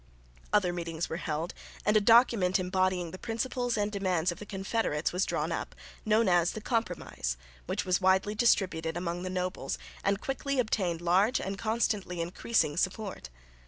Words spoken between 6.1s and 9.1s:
as the Compromise, which was widely distributed